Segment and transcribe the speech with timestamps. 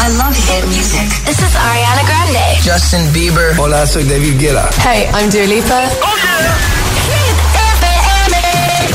[0.00, 1.08] I love hit music.
[1.24, 2.62] This is Ariana Grande.
[2.62, 3.54] Justin Bieber.
[3.58, 4.68] Hola, soy David Guetta.
[4.82, 5.90] Hey, I'm Dua Lipa.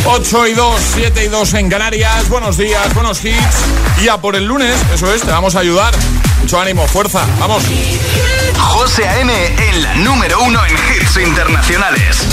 [0.05, 2.29] 8 y 2, 7 y 2 en Canarias.
[2.29, 3.37] Buenos días, buenos hits.
[4.03, 5.93] Y a por el lunes, eso es, te vamos a ayudar.
[6.41, 7.63] Mucho ánimo, fuerza, vamos.
[8.57, 9.33] José A.M.
[9.69, 12.27] en la número uno en hits internacionales.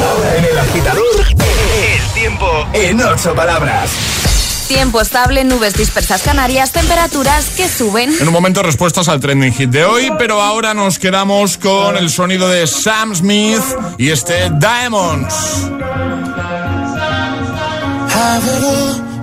[0.00, 3.90] Ahora en el agitador, El tiempo en ocho palabras.
[4.70, 8.14] Tiempo estable, nubes dispersas canarias, temperaturas que suben.
[8.20, 12.08] En un momento respuestas al trending hit de hoy, pero ahora nos quedamos con el
[12.08, 13.64] sonido de Sam Smith
[13.98, 15.66] y este Diamonds.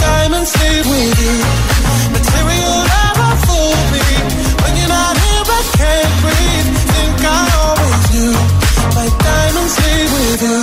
[0.00, 1.36] Diamonds leave with you.
[2.16, 4.06] Material never fooled me.
[4.62, 6.68] When you're not here, I can't breathe.
[6.92, 8.34] Think I always knew.
[8.98, 10.60] My diamonds leave with you.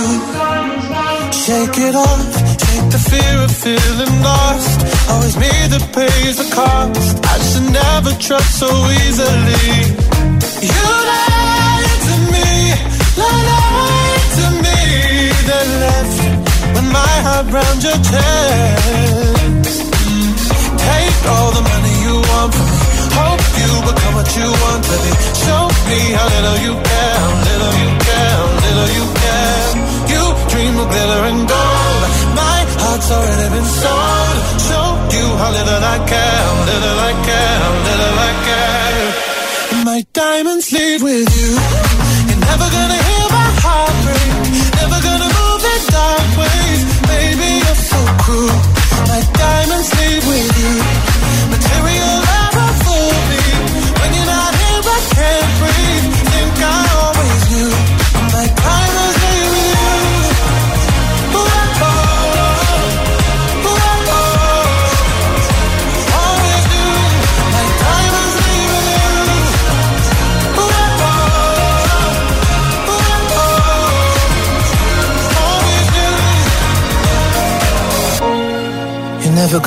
[1.44, 2.32] Shake it off.
[2.64, 4.78] Take the fear of feeling lost.
[5.10, 7.14] Always me that pays the cost.
[7.24, 8.68] I should never trust so
[9.02, 9.67] easily.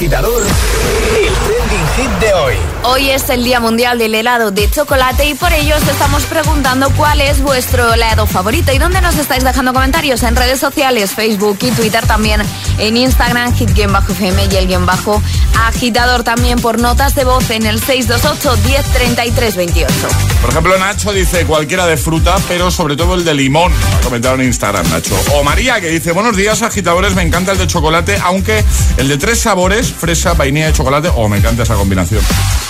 [0.00, 2.54] el trending hit de hoy.
[2.84, 6.88] Hoy es el Día Mundial del Helado de Chocolate y por ello os estamos preguntando
[6.90, 11.58] cuál es vuestro helado favorito y dónde nos estáis dejando comentarios en redes sociales, Facebook
[11.62, 12.42] y Twitter también,
[12.78, 15.22] en Instagram, hit-fm y el guion bajo
[15.66, 19.94] agitador también por notas de voz en el 628 1033 28.
[20.40, 23.72] Por ejemplo, Nacho dice cualquiera de fruta, pero sobre todo el de limón.
[23.72, 25.16] Ha comentado en Instagram, Nacho.
[25.34, 28.64] O María, que dice, buenos días, agitadores, me encanta el de chocolate, aunque
[28.96, 32.22] el de tres sabores, fresa, vainilla y chocolate, oh, me encanta esa combinación.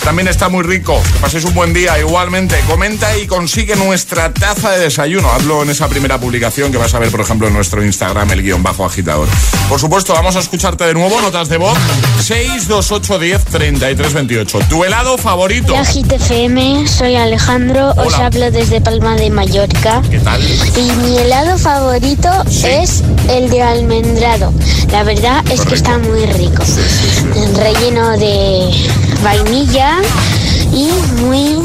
[0.05, 1.03] También está muy rico.
[1.13, 2.59] Que paséis un buen día igualmente.
[2.67, 5.31] Comenta y consigue nuestra taza de desayuno.
[5.31, 8.43] Hazlo en esa primera publicación que vas a ver, por ejemplo, en nuestro Instagram, el
[8.43, 9.29] guion bajo agitador.
[9.69, 11.77] Por supuesto, vamos a escucharte de nuevo, notas de voz
[12.21, 14.59] 628 10 33 28.
[14.69, 15.73] Tu helado favorito.
[15.73, 20.01] Hola Hit FM, soy Alejandro, os hablo desde Palma de Mallorca.
[20.09, 20.41] ¿Qué tal?
[20.77, 22.31] Y mi helado favorito
[22.65, 24.53] es el de almendrado.
[24.93, 26.63] La verdad es que está muy rico.
[27.57, 28.71] relleno de
[29.23, 29.97] vainilla
[30.73, 30.91] y
[31.23, 31.57] muy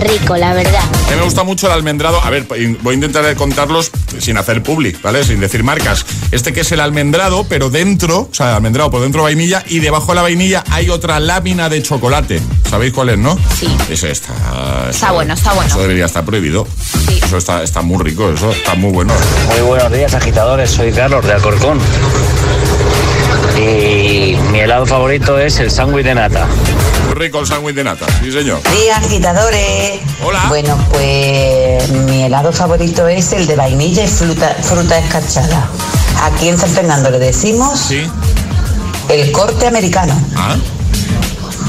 [0.00, 0.82] rico, la verdad.
[0.82, 2.22] A mí me gusta mucho el almendrado.
[2.22, 2.46] A ver,
[2.82, 5.24] voy a intentar contarlos sin hacer public, ¿vale?
[5.24, 6.04] Sin decir marcas.
[6.30, 10.12] Este que es el almendrado, pero dentro, o sea, almendrado por dentro vainilla y debajo
[10.12, 12.40] de la vainilla hay otra lámina de chocolate.
[12.68, 13.38] ¿Sabéis cuál es, no?
[13.58, 13.68] Sí.
[13.88, 14.32] Ese está...
[14.90, 15.68] está bueno, está bueno.
[15.68, 16.66] Eso debería estar prohibido.
[17.08, 17.20] Sí.
[17.22, 19.14] Eso está, está muy rico, eso está muy bueno.
[19.48, 20.70] Muy buenos días, agitadores.
[20.70, 21.78] Soy Carlos de Alcorcón.
[23.56, 26.46] Y mi helado favorito es el sándwich de nata.
[27.14, 28.60] Rico el sándwich de nata, sí señor.
[28.72, 30.00] Sí, agitadores.
[30.24, 30.44] Hola.
[30.48, 35.68] Bueno, pues mi helado favorito es el de vainilla y fruta, fruta escarchada.
[36.22, 38.08] Aquí en San Fernando le decimos Sí.
[39.08, 40.14] el corte americano.
[40.36, 40.56] Ah,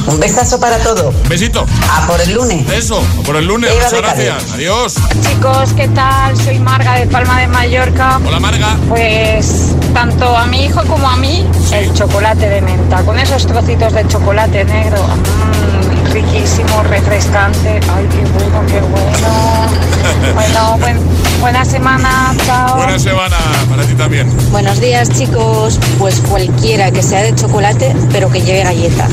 [0.08, 1.14] Un besazo para todos.
[1.28, 1.66] besito.
[1.92, 2.70] A por el lunes.
[2.72, 3.72] Eso, por el lunes.
[3.74, 4.52] Muchas gracias.
[4.54, 4.96] Adiós.
[5.28, 6.38] Chicos, ¿qué tal?
[6.38, 8.20] Soy Marga de Palma de Mallorca.
[8.26, 8.78] Hola, Marga.
[8.88, 13.94] Pues tanto a mi hijo como a mí, el chocolate de menta, con esos trocitos
[13.94, 17.80] de chocolate negro, mm, riquísimo, refrescante.
[17.96, 19.86] Ay, qué bueno, qué bueno.
[20.36, 21.00] Bueno, buen-
[21.42, 22.78] buena semana, chao.
[22.78, 23.38] Buena semana
[23.70, 24.32] para ti también.
[24.52, 29.08] Buenos días chicos, pues cualquiera que sea de chocolate, pero que lleve galleta.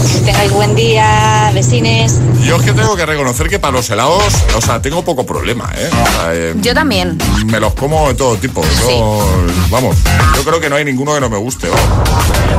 [0.00, 2.20] Que tengáis buen día, vecines.
[2.42, 5.70] Yo es que tengo que reconocer que para los helados, o sea, tengo poco problema,
[5.76, 5.90] ¿eh?
[5.90, 7.18] O sea, eh, Yo también.
[7.46, 8.62] me los como de todo tipo.
[8.88, 9.22] Yo,
[9.70, 9.96] vamos,
[10.36, 11.68] yo creo que no hay ninguno que no me guste.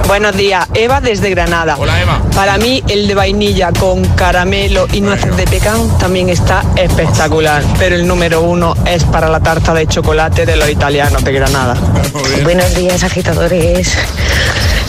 [0.07, 1.75] Buenos días, Eva desde Granada.
[1.77, 2.21] Hola, Eva.
[2.35, 7.95] Para mí el de vainilla con caramelo y nueces de pecan también está espectacular, pero
[7.95, 11.75] el número uno es para la tarta de chocolate de los italianos de Granada.
[12.43, 13.97] Buenos días, agitadores.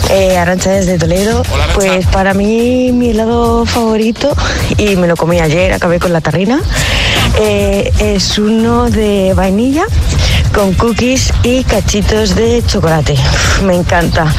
[0.09, 1.43] Eh, Arancha desde Toledo.
[1.51, 1.67] Hola.
[1.73, 4.35] Pues para mí, mi helado favorito,
[4.77, 6.61] y me lo comí ayer, acabé con la tarrina,
[7.39, 9.85] eh, es uno de vainilla
[10.53, 13.15] con cookies y cachitos de chocolate.
[13.63, 14.33] Me encanta.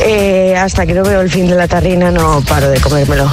[0.00, 3.30] Eh, hasta que no veo el fin de la tarrina, no paro de comérmelo.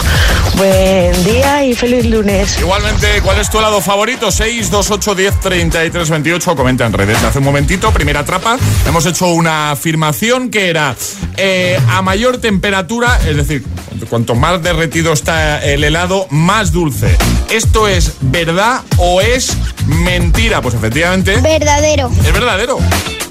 [0.55, 2.59] Buen día y feliz lunes.
[2.59, 4.31] Igualmente, ¿cuál es tu helado favorito?
[4.31, 6.55] 628 10 33 28.
[6.55, 7.21] Comenta en redes.
[7.23, 10.95] Hace un momentito, primera trapa, hemos hecho una afirmación que era
[11.37, 13.63] eh, a mayor temperatura, es decir,
[14.09, 17.15] cuanto más derretido está el helado, más dulce.
[17.49, 19.55] ¿Esto es verdad o es
[19.87, 20.61] mentira?
[20.61, 22.11] Pues efectivamente Verdadero.
[22.25, 22.77] es verdadero.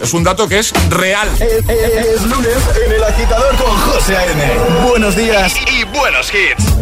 [0.00, 1.28] Es un dato que es real.
[1.38, 2.56] Es, es lunes
[2.86, 4.88] en el agitador con José A.M.
[4.88, 5.54] Buenos días.
[5.70, 6.81] Y buenos hits.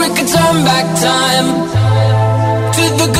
[0.00, 1.46] We could turn back time
[2.72, 3.19] to the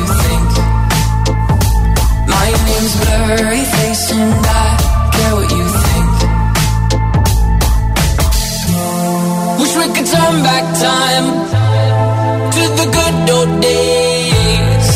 [2.69, 4.67] name's blurry face and I
[5.15, 6.15] care what you think.
[9.59, 11.27] Wish we could turn back time
[12.55, 14.87] to the good old days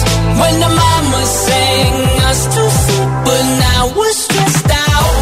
[0.41, 1.93] when the mama sang
[2.29, 5.15] us to sleep, but now we're stressed out.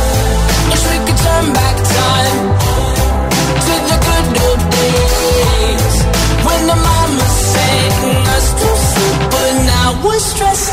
[0.71, 2.39] Wish we could turn back time
[3.67, 5.95] to the good old days
[6.47, 10.73] when the mama sang us to sleep, but now we're stressed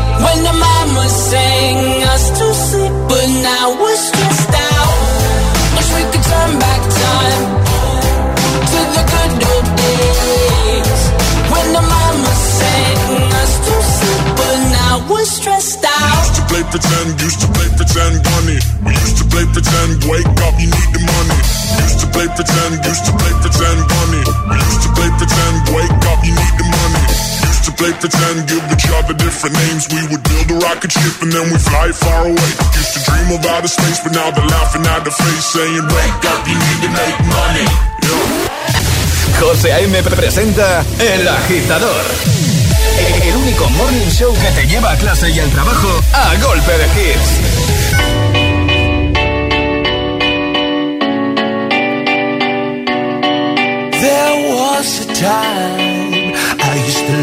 [0.23, 4.97] when the mama sang us to sleep, but now we're stressed out.
[5.75, 7.43] Wish we could turn back time
[8.71, 11.01] to the good old days
[11.51, 16.17] when the mama sang us to sleep, but now we're stressed out.
[16.21, 18.59] Used to play pretend, used to play pretend, bunny.
[18.85, 21.39] We used to play pretend, wake up, you need the money.
[21.81, 23.79] Used to play pretend, used to play pretend.
[24.49, 27.40] We used to play pretend, wake up, you need the money.
[27.61, 29.85] Used to play pretend, give each other different names.
[29.93, 32.51] We would build a rocket ship and then we fly far away.
[32.73, 36.25] Used to dream of outer space, but now they're laughing at the face, saying, wake
[36.25, 37.67] up, you need to make money.
[39.37, 39.93] José A.M.
[40.09, 42.01] presenta El Agitador.
[43.29, 46.87] El único morning show que te lleva a clase y al trabajo a golpe de
[46.97, 47.29] hits.
[54.01, 55.90] There was a time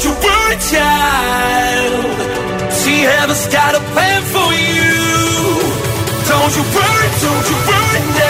[0.00, 1.92] don't you worry, child.
[2.72, 4.94] See, heaven's got a plan for you.
[6.24, 8.29] Don't you worry, don't you worry now.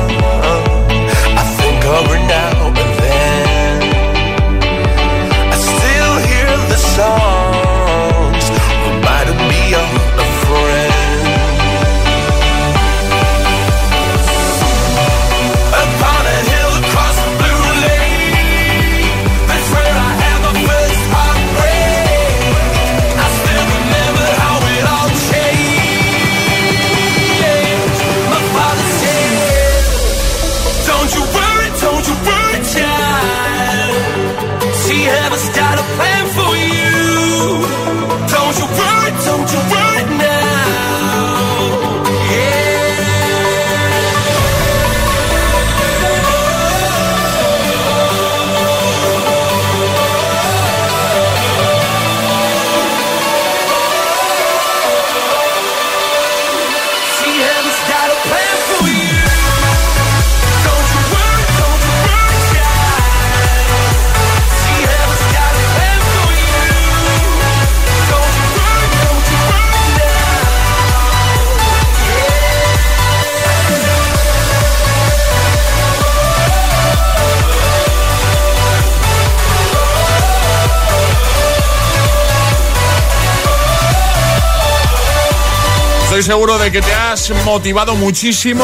[86.31, 88.63] Seguro de que te has motivado muchísimo,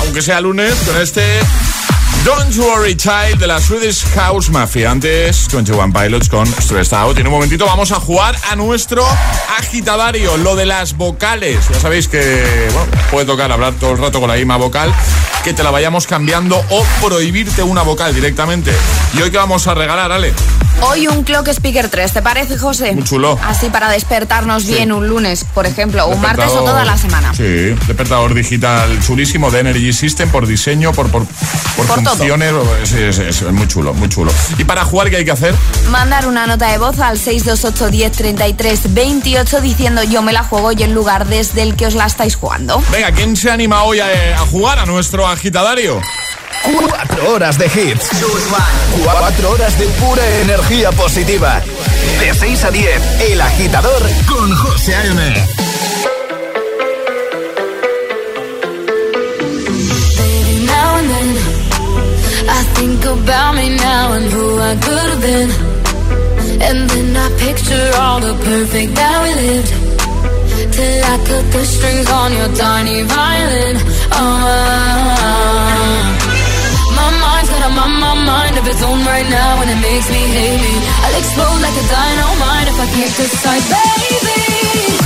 [0.00, 1.40] aunque sea lunes, con este
[2.22, 4.90] Don't Worry Child de la Swedish House Mafia.
[4.90, 7.16] Antes, 21 Pilots con Stressed Out.
[7.16, 9.06] Y en un momentito vamos a jugar a nuestro
[9.58, 11.66] agitadario, lo de las vocales.
[11.72, 14.92] Ya sabéis que bueno, puede tocar hablar todo el rato con la misma vocal,
[15.44, 18.72] que te la vayamos cambiando o prohibirte una vocal directamente.
[19.16, 20.32] ¿Y hoy qué vamos a regalar, Ale?
[20.82, 22.92] Hoy un Clock Speaker 3, ¿te parece, José?
[22.92, 23.38] Muy chulo.
[23.42, 24.74] Así para despertarnos Sí.
[24.74, 27.32] bien un lunes, por ejemplo, o un martes o toda la semana.
[27.34, 27.42] Sí,
[27.86, 31.98] despertador digital chulísimo de Energy System por diseño, por, por, por, Por.
[32.84, 34.30] Sí, sí, sí, es muy chulo, muy chulo.
[34.58, 35.54] ¿Y para jugar qué hay que hacer?
[35.88, 40.72] Mandar una nota de voz al 628 10 33 28 diciendo yo me la juego
[40.72, 42.82] y el lugar desde el que os la estáis jugando.
[42.92, 46.02] Venga, ¿quién se anima hoy a, a jugar a nuestro agitadario?
[46.66, 48.08] Cuatro horas de hits.
[49.04, 51.62] Cuatro horas de pura energía positiva.
[52.18, 55.46] De 6 a 10, El Agitador con José A.M.
[62.48, 65.50] I think about me now and who I could have been.
[66.62, 69.72] And then I picture all the perfect that we lived.
[70.72, 73.76] Till I cut the strings on your tiny violin.
[74.12, 76.15] Oh,
[77.90, 80.74] my mind of its own right now, and it makes me hate me.
[81.04, 85.05] I'll explode like a dynamite if I can't decide, baby.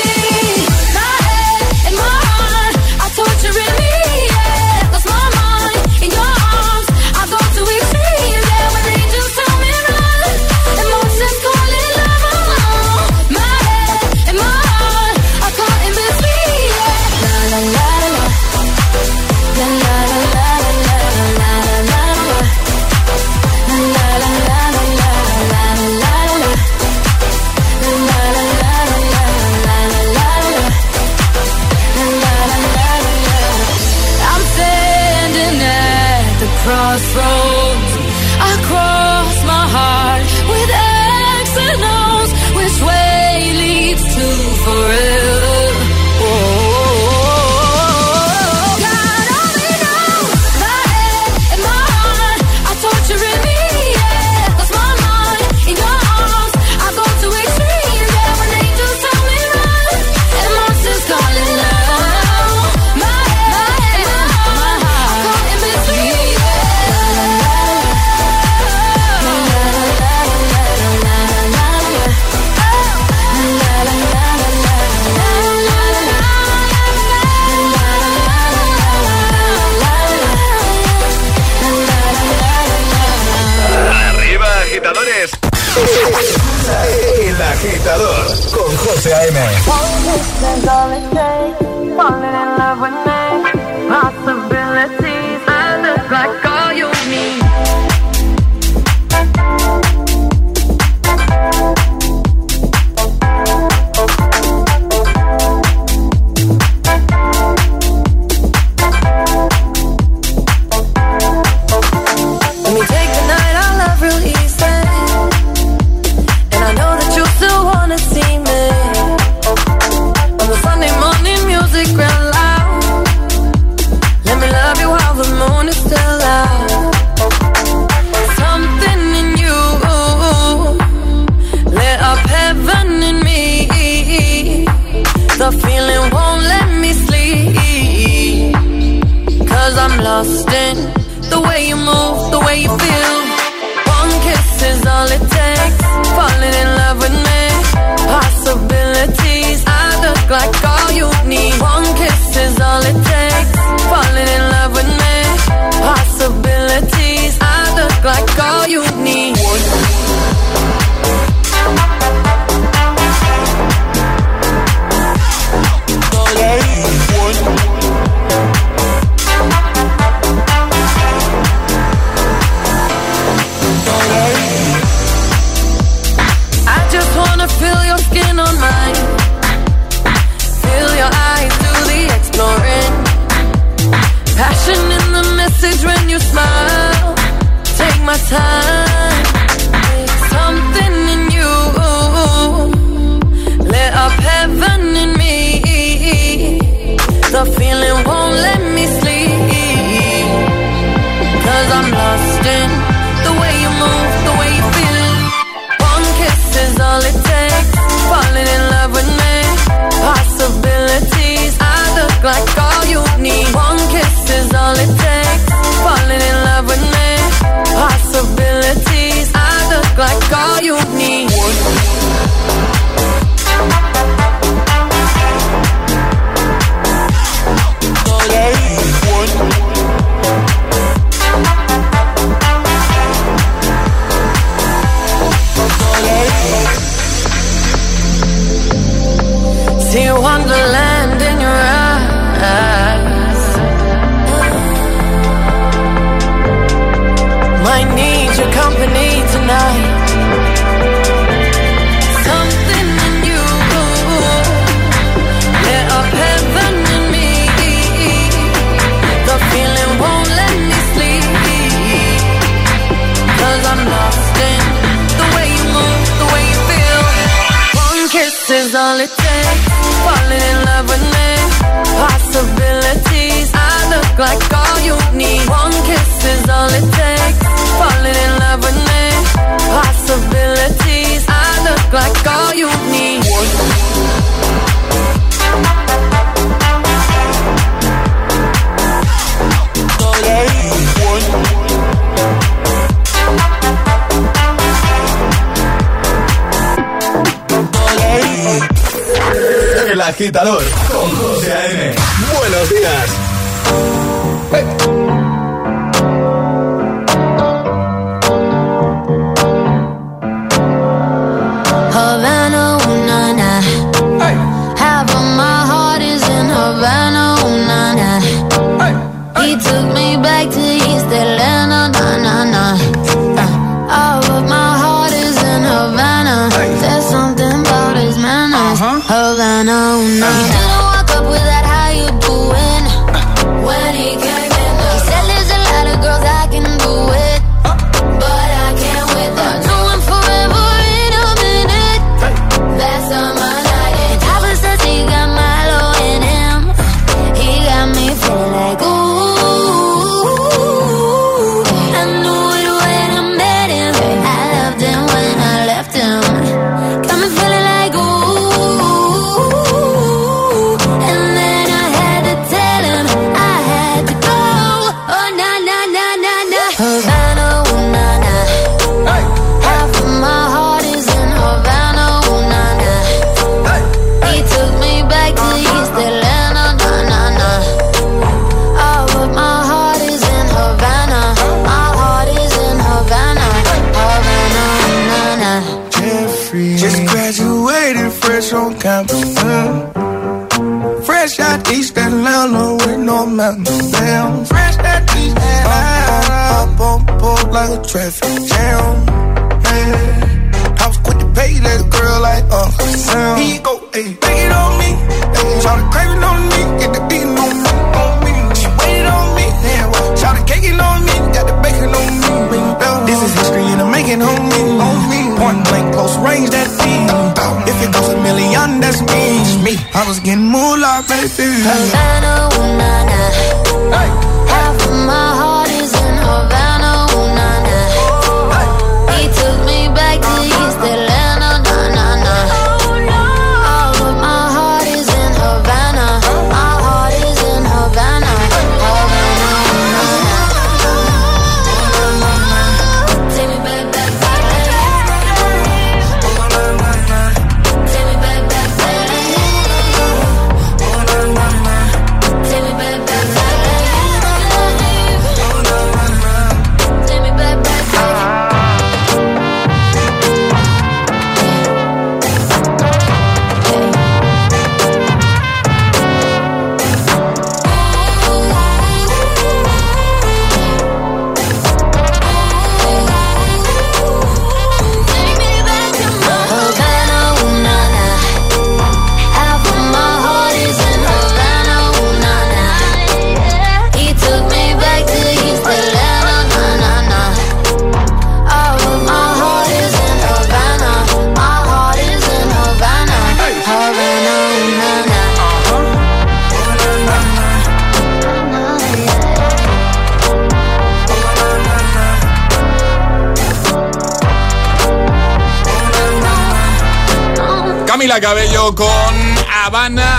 [300.21, 300.80] Agitador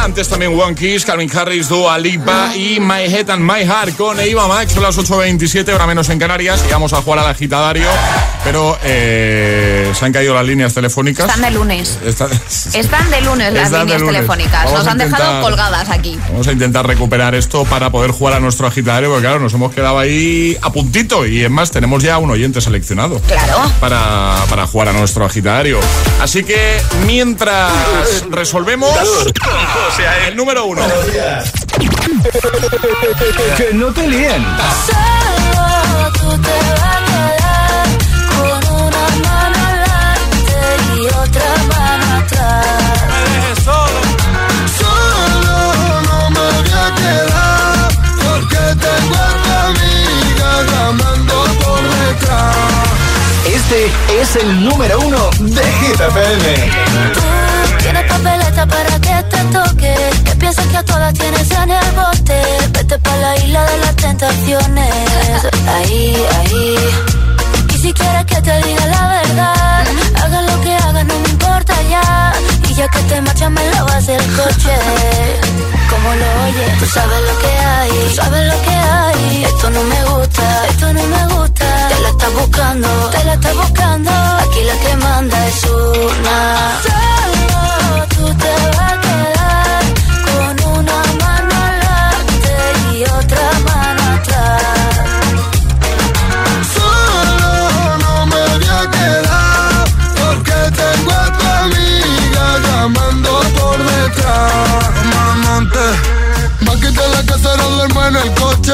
[0.03, 4.19] Antes también One Kiss, Calvin Harris, Dua Lipa y My Head and My Heart con
[4.19, 4.73] Eva Max.
[4.73, 6.65] Son las 8.27, hora menos en Canarias.
[6.69, 7.87] Y vamos a jugar al agitadario.
[8.45, 11.27] Pero eh, se han caído las líneas telefónicas.
[11.27, 11.99] Están de lunes.
[12.05, 12.27] Está-
[12.75, 14.17] Están de lunes las líneas lunes.
[14.17, 14.65] telefónicas.
[14.65, 16.19] Vamos Nos han dejado colgadas aquí.
[16.29, 19.73] Vamos a intentar recuperar esto para poder jugar a nuestro agitadario, porque claro, nos hemos
[19.73, 23.21] quedado ahí a puntito y es más, tenemos ya un oyente seleccionado.
[23.29, 23.71] Claro.
[23.81, 25.79] Para, para jugar a nuestro agitadario.
[26.21, 27.73] Así que mientras
[28.29, 28.91] resolvemos,
[30.27, 30.83] el número uno.
[33.57, 34.45] que no te líen.
[34.87, 37.12] Solo tú te
[53.73, 55.97] Este es el número uno de Hit
[57.81, 59.95] tienes papeleta para que te toque.
[60.27, 62.43] Que piensas que a todas tienes en el bote.
[62.71, 64.93] Vete pa' la isla de las tentaciones.
[65.75, 66.77] Ahí, ahí.
[67.75, 69.87] Y si quieres que te diga la verdad,
[70.23, 72.35] haga lo que hagas, no me importa ya.
[72.69, 75.82] Y ya que te marchas, me lavas el coche.
[75.93, 79.45] Como lo oyes, tú sabes lo que hay, tú sabes lo que hay.
[79.45, 81.89] Esto no me gusta, esto no me gusta.
[81.89, 84.11] Te la estás buscando, te la estás buscando.
[84.11, 87.12] Aquí la que manda es una.
[104.13, 104.91] Por detrás.
[105.15, 105.79] Mamante,
[106.67, 108.73] va a quitar la casa no duermo en el coche.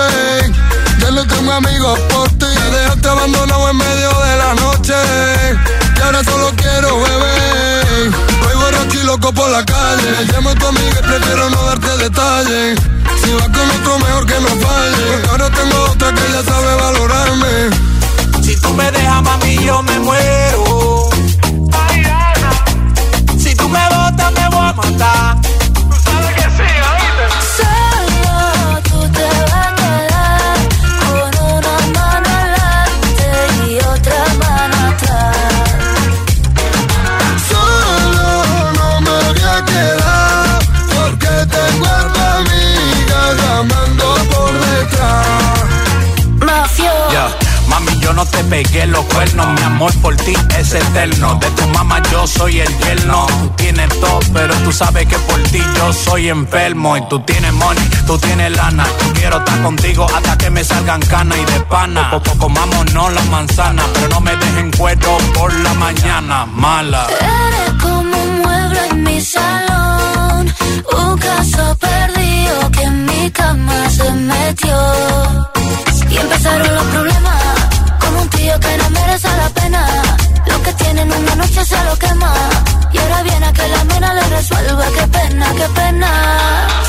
[1.00, 2.46] Ya no tengo amigos por ti.
[2.46, 4.94] Me dejaste abandonado en medio de la noche.
[5.96, 8.10] Y ahora solo quiero beber.
[8.42, 10.26] Voy borracho y loco por la calle.
[10.32, 12.78] Llamo a tu amiga y prefiero no darte detalles.
[13.22, 15.06] Si vas con otro, mejor que no falle.
[15.12, 17.70] Porque ahora tengo otra que ya sabe valorarme.
[18.42, 21.17] Si tú me dejas, mami, yo me muero.
[24.78, 25.67] Matar.
[48.08, 49.46] Yo no te pegué los cuernos.
[49.54, 51.34] Mi amor por ti es eterno.
[51.34, 53.26] De tu mamá yo soy el yerno.
[53.26, 56.96] Tú tienes todo, pero tú sabes que por ti yo soy enfermo.
[56.96, 58.86] Y tú tienes money, tú tienes lana.
[58.86, 62.10] Yo quiero estar contigo hasta que me salgan canas y de pana.
[62.10, 66.46] Poco comámonos las manzanas, pero no me dejen cuero por la mañana.
[66.46, 67.06] Mala.
[67.10, 70.54] Eres como un mueble en mi salón,
[70.98, 74.78] un caso perdido que en mi cama se metió.
[76.10, 77.47] Y empezaron los problemas,
[78.30, 79.86] tío que no merece la pena.
[80.46, 82.32] Lo que tienen una noche se lo quema.
[82.92, 84.84] Y ahora viene a que la mena le resuelva.
[84.96, 86.10] Qué pena, qué pena.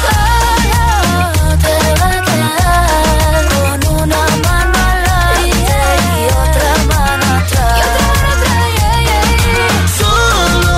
[0.04, 5.80] Solo te vas a quedar con una mano adelante
[6.16, 7.88] y otra mano atrás.
[10.00, 10.76] Solo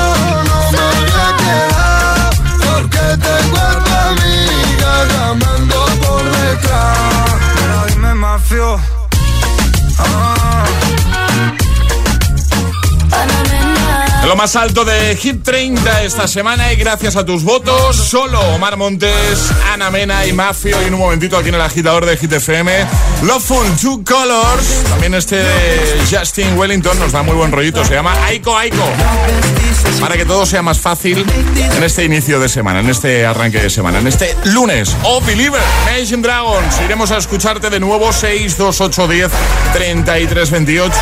[0.50, 2.30] no me voy a quedar
[2.66, 7.40] porque tengo a tu amiga llamando por detrás.
[7.56, 9.01] Pero dime, mafio.
[14.32, 18.78] Lo más alto de Hit 30 esta semana y gracias a tus votos, solo Omar
[18.78, 20.82] Montes, Ana Mena y Mafio.
[20.82, 22.72] Y en un momentito aquí en el agitador de Hit FM,
[23.24, 24.84] Loveful Two Colors.
[24.88, 28.90] También este de Justin Wellington nos da muy buen rollito, se llama Aiko Aiko.
[30.00, 31.26] Para que todo sea más fácil
[31.76, 34.96] en este inicio de semana, en este arranque de semana, en este lunes.
[35.04, 36.80] Oh, Believer, Imagine Dragons.
[36.86, 39.30] Iremos a escucharte de nuevo 62810
[39.74, 40.96] 3328.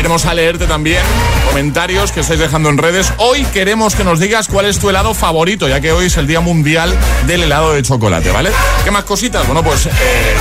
[0.00, 1.02] Iremos a leerte también
[1.48, 3.12] comentarios que estáis dejando en redes.
[3.18, 6.26] Hoy queremos que nos digas cuál es tu helado favorito, ya que hoy es el
[6.26, 8.50] Día Mundial del Helado de Chocolate, ¿vale?
[8.82, 9.46] ¿Qué más cositas?
[9.46, 9.90] Bueno, pues eh,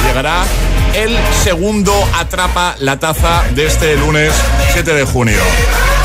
[0.08, 0.45] llegará
[0.93, 4.34] el segundo Atrapa la Taza de este lunes
[4.71, 5.41] 7 de junio.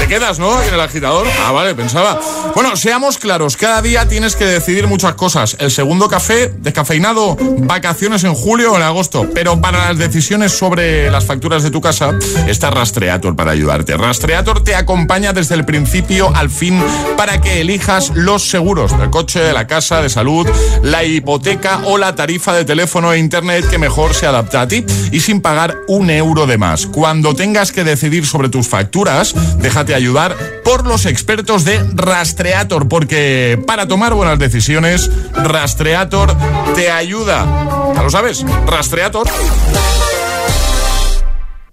[0.00, 0.60] ¿Te quedas, no?
[0.62, 1.26] En el agitador.
[1.46, 2.18] Ah, vale, pensaba.
[2.54, 5.56] Bueno, seamos claros, cada día tienes que decidir muchas cosas.
[5.60, 9.28] El segundo café, descafeinado, vacaciones en julio o en agosto.
[9.34, 12.12] Pero para las decisiones sobre las facturas de tu casa,
[12.48, 13.96] está Rastreator para ayudarte.
[13.96, 16.82] Rastreator te acompaña desde el principio al fin
[17.16, 20.48] para que elijas los seguros del coche, de la casa, de salud,
[20.82, 24.84] la hipoteca o la tarifa de teléfono e internet que mejor se adapta a ti
[25.12, 26.86] y sin pagar un euro de más.
[26.86, 33.62] Cuando tengas que decidir sobre tus facturas, déjate Ayudar por los expertos de Rastreator, porque
[33.66, 36.34] para tomar buenas decisiones, Rastreator
[36.74, 37.92] te ayuda.
[37.94, 38.44] ¿Ya lo sabes?
[38.66, 39.26] Rastreator.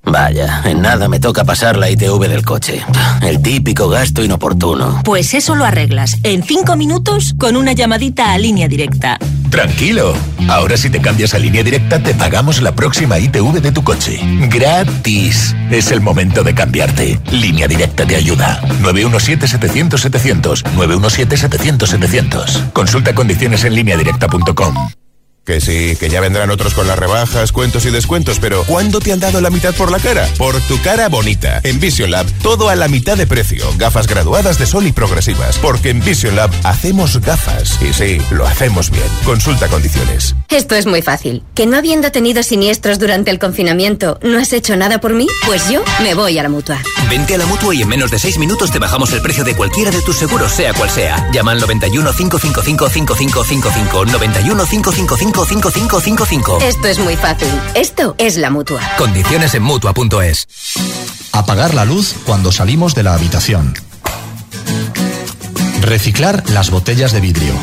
[0.09, 2.83] Vaya, en nada me toca pasar la ITV del coche.
[3.21, 5.01] El típico gasto inoportuno.
[5.03, 9.19] Pues eso lo arreglas en cinco minutos con una llamadita a línea directa.
[9.49, 10.13] Tranquilo.
[10.49, 14.19] Ahora si te cambias a línea directa te pagamos la próxima ITV de tu coche.
[14.49, 15.55] Gratis.
[15.69, 17.19] Es el momento de cambiarte.
[17.31, 18.61] Línea directa te ayuda.
[18.81, 20.63] 917-700-700.
[20.75, 22.71] 917-700-700.
[22.71, 24.75] Consulta condiciones en lineadirecta.com.
[25.47, 29.13] Que sí, que ya vendrán otros con las rebajas, cuentos y descuentos, pero ¿cuándo te
[29.13, 30.27] han dado la mitad por la cara?
[30.37, 31.61] Por tu cara bonita.
[31.63, 33.65] En Vision Lab, todo a la mitad de precio.
[33.77, 35.57] Gafas graduadas de sol y progresivas.
[35.59, 37.79] Porque en Vision Lab hacemos gafas.
[37.81, 39.07] Y sí, lo hacemos bien.
[39.23, 40.35] Consulta condiciones.
[40.49, 41.43] Esto es muy fácil.
[41.55, 45.27] ¿Que no habiendo tenido siniestros durante el confinamiento, no has hecho nada por mí?
[45.45, 46.81] Pues yo me voy a la mutua.
[47.09, 49.55] Vente a la mutua y en menos de seis minutos te bajamos el precio de
[49.55, 51.29] cualquiera de tus seguros, sea cual sea.
[51.31, 56.59] Llama al 91 555 5555 91 555 5555.
[56.61, 57.49] Esto es muy fácil.
[57.75, 58.81] Esto es la mutua.
[58.97, 60.47] Condiciones en mutua.es.
[61.31, 63.73] Apagar la luz cuando salimos de la habitación.
[65.81, 67.53] Reciclar las botellas de vidrio.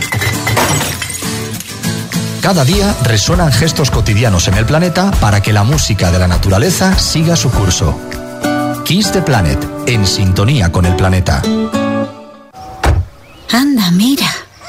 [2.40, 6.98] Cada día resuenan gestos cotidianos en el planeta para que la música de la naturaleza
[6.98, 7.98] siga su curso.
[8.84, 11.40] Kiss the Planet, en sintonía con el planeta.
[13.50, 14.28] Anda, mira.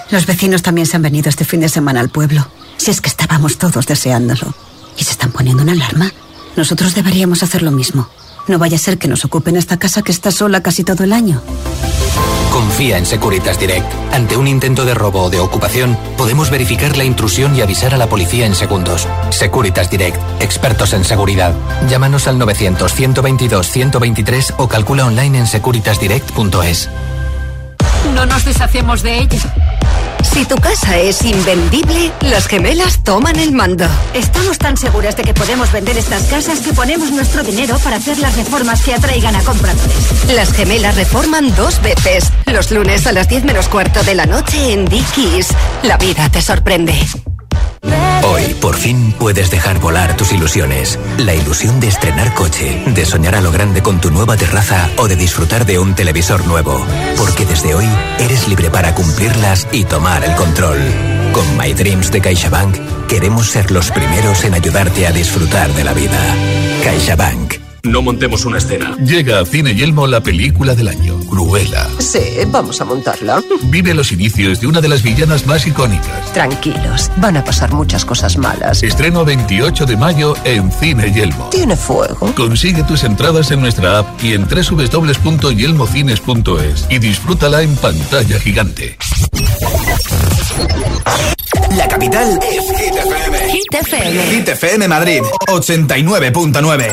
[0.09, 2.47] Los vecinos también se han venido este fin de semana al pueblo.
[2.77, 4.53] Si es que estábamos todos deseándolo.
[4.97, 6.11] ¿Y se están poniendo una alarma?
[6.55, 8.07] Nosotros deberíamos hacer lo mismo.
[8.47, 11.13] No vaya a ser que nos ocupen esta casa que está sola casi todo el
[11.13, 11.41] año.
[12.51, 13.85] Confía en Securitas Direct.
[14.13, 17.97] Ante un intento de robo o de ocupación, podemos verificar la intrusión y avisar a
[17.97, 19.09] la policía en segundos.
[19.29, 21.53] Securitas Direct, expertos en seguridad.
[21.89, 26.89] Llámanos al 900-122-123 o calcula online en securitasdirect.es.
[28.13, 29.53] No nos deshacemos de ella.
[30.23, 33.85] Si tu casa es invendible, las gemelas toman el mando.
[34.13, 38.17] Estamos tan seguras de que podemos vender estas casas que ponemos nuestro dinero para hacer
[38.17, 40.33] las reformas que atraigan a compradores.
[40.35, 42.31] Las gemelas reforman dos veces.
[42.47, 45.49] Los lunes a las 10 menos cuarto de la noche en Dickies.
[45.83, 46.93] La vida te sorprende.
[48.23, 50.99] Hoy, por fin, puedes dejar volar tus ilusiones.
[51.17, 55.07] La ilusión de estrenar coche, de soñar a lo grande con tu nueva terraza o
[55.07, 56.85] de disfrutar de un televisor nuevo.
[57.17, 57.87] Porque desde hoy
[58.19, 60.79] eres libre para cumplirlas y tomar el control.
[61.31, 65.93] Con My Dreams de CaixaBank, queremos ser los primeros en ayudarte a disfrutar de la
[65.93, 66.19] vida.
[66.83, 67.64] CaixaBank.
[67.85, 68.95] No montemos una escena.
[68.97, 71.87] Llega a Cine Yelmo la película del año, Cruella.
[71.99, 73.43] Sí, vamos a montarla.
[73.65, 76.33] Vive los inicios de una de las villanas más icónicas.
[76.33, 78.81] Tranquilos, van a pasar muchas cosas malas.
[78.81, 81.49] Estreno 28 de mayo en Cine Yelmo.
[81.51, 82.33] ¿Tiene fuego?
[82.35, 88.97] Consigue tus entradas en nuestra app y en www.yelmocines.es y disfrútala en pantalla gigante.
[91.77, 93.37] La capital es Hit FM.
[93.51, 94.23] Hit FM.
[94.31, 96.91] Hit FM Madrid 89.9.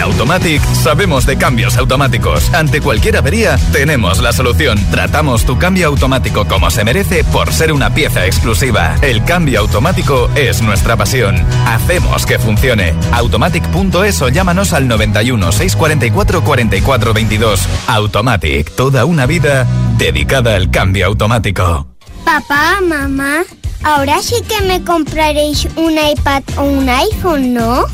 [0.00, 2.54] En Automatic sabemos de cambios automáticos.
[2.54, 4.78] Ante cualquier avería, tenemos la solución.
[4.90, 8.96] Tratamos tu cambio automático como se merece por ser una pieza exclusiva.
[9.02, 11.36] El cambio automático es nuestra pasión.
[11.66, 12.94] Hacemos que funcione.
[13.12, 17.60] Automatic.es o llámanos al 91 644 44 22.
[17.86, 19.66] Automatic, toda una vida
[19.98, 21.88] dedicada al cambio automático.
[22.24, 23.42] Papá, mamá,
[23.82, 27.84] ahora sí que me compraréis un iPad o un iPhone, ¿no?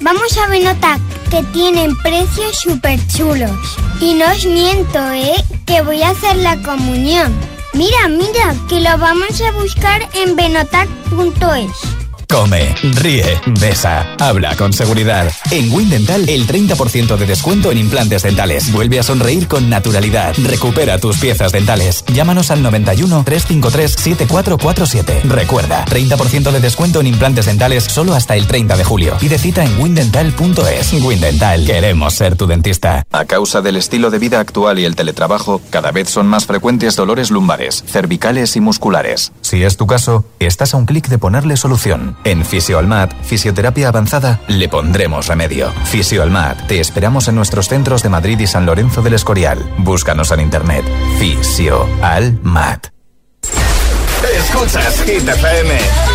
[0.00, 1.00] Vamos a Benotac,
[1.32, 3.78] que tienen precios súper chulos.
[4.00, 5.42] Y no os miento, ¿eh?
[5.64, 7.32] Que voy a hacer la comunión.
[7.72, 12.01] Mira, mira, que lo vamos a buscar en benotac.es.
[12.32, 15.30] Come, ríe, besa, habla con seguridad.
[15.50, 18.72] En Windental, el 30% de descuento en implantes dentales.
[18.72, 20.34] Vuelve a sonreír con naturalidad.
[20.42, 22.02] Recupera tus piezas dentales.
[22.06, 25.20] Llámanos al 91 353 7447.
[25.24, 29.18] Recuerda, 30% de descuento en implantes dentales solo hasta el 30 de julio.
[29.20, 30.92] Pide cita en windental.es.
[31.02, 33.04] Windental, queremos ser tu dentista.
[33.12, 36.96] A causa del estilo de vida actual y el teletrabajo, cada vez son más frecuentes
[36.96, 39.32] dolores lumbares, cervicales y musculares.
[39.42, 42.16] Si es tu caso, estás a un clic de ponerle solución.
[42.24, 45.72] En Fisioalmat, Fisioterapia Avanzada, le pondremos remedio.
[45.84, 49.58] Fisioalmat, te esperamos en nuestros centros de Madrid y San Lorenzo del Escorial.
[49.78, 50.84] Búscanos en internet.
[51.18, 52.88] Fisioalmat.
[54.38, 56.11] Escuchas Hit FM.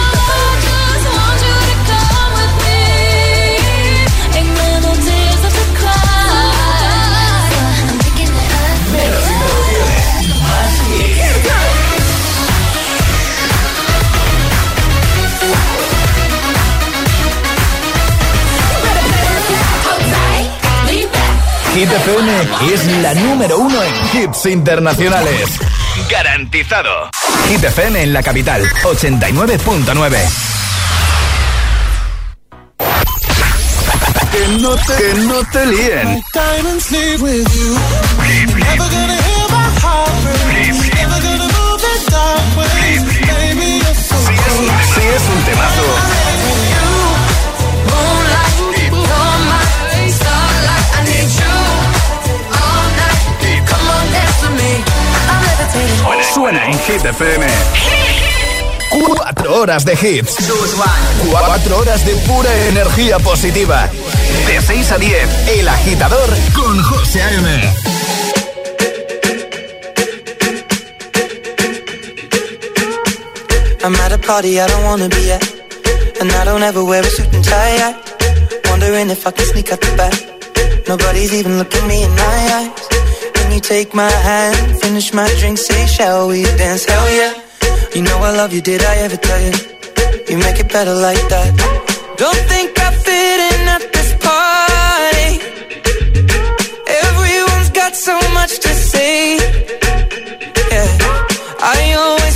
[21.77, 22.31] Hit FM
[22.73, 25.59] es la número uno en hits internacionales.
[26.09, 27.11] Garantizado.
[27.49, 30.17] Hit FM en la capital, 89.9.
[34.31, 36.23] Que no te, que no te líen.
[57.19, 57.47] FM.
[58.91, 60.35] Cuatro horas de hits.
[61.31, 63.89] Cuatro horas de pura energía positiva.
[64.45, 67.73] De 6 a 10, El Agitador con José A.M.
[73.83, 75.43] I'm at a party I don't wanna be at.
[76.21, 77.95] And I don't ever wear a suit and tie.
[78.69, 80.87] Wondering if I can sneak out the back.
[80.87, 82.76] Nobody's even looking me in my eyes.
[83.47, 86.83] Can you take my hand, finish my drink, say, shall we dance?
[86.83, 87.33] Hell yeah.
[87.95, 89.53] You know I love you, did I ever tell you?
[90.27, 91.51] You make it better like that.
[92.17, 95.31] Don't think I fit in at this party.
[97.05, 99.37] Everyone's got so much to say.
[100.73, 100.97] Yeah.
[101.61, 102.26] I always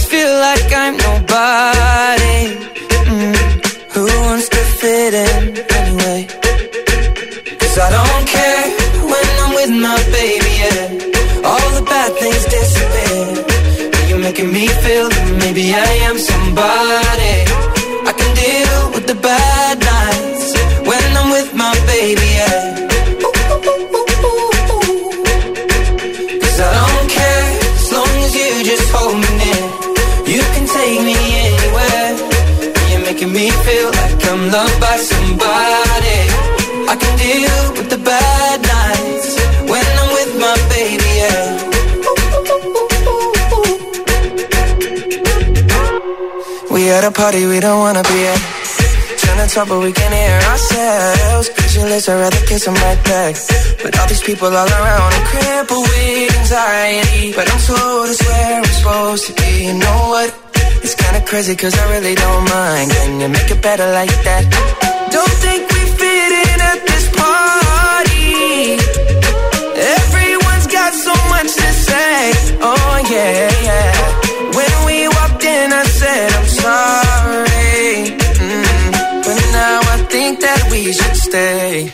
[15.73, 17.35] I am somebody.
[18.09, 20.47] I can deal with the bad nights
[20.89, 22.59] when I'm with my baby, yeah.
[26.41, 27.47] Cause I don't care
[27.79, 29.63] as long as you just hold me near.
[30.35, 31.17] You can take me
[31.47, 32.11] anywhere.
[32.91, 34.80] You're making me feel like I'm loved
[47.01, 48.41] at a party we don't wanna be at.
[49.21, 51.49] Trying to talk but we can't hear ourselves.
[51.49, 53.33] Pictureless, I'd rather kiss them right back.
[53.81, 57.33] But all these people all around, I'm crippled with anxiety.
[57.37, 59.51] But I'm told it's where I'm supposed to be.
[59.67, 60.29] You know what?
[60.83, 62.91] It's kinda crazy cause I really don't mind.
[62.91, 64.43] Can you make it better like that?
[65.15, 68.77] Don't think we fit in at this party.
[69.97, 72.17] Everyone's got so much to say.
[72.69, 74.30] Oh yeah, yeah.
[80.41, 81.93] That we should stay.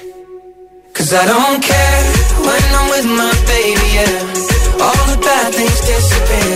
[0.94, 2.04] Cause I don't care
[2.48, 4.84] when I'm with my baby, yeah.
[4.84, 6.56] All the bad things disappear.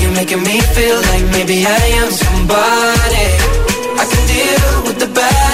[0.00, 3.26] You're making me feel like maybe I am somebody.
[4.00, 5.53] I can deal with the bad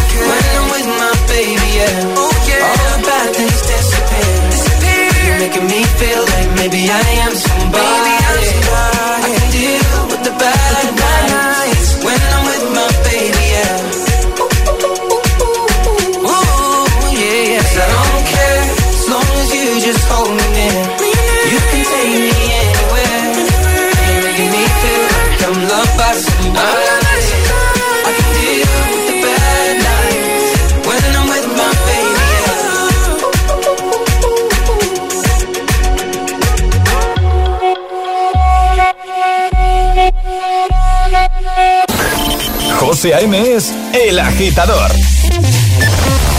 [42.79, 43.55] José A.M.
[43.55, 44.91] es El Agitador.